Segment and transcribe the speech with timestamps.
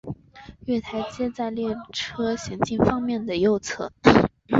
[0.65, 3.93] 月台皆在列车行进方面的右侧。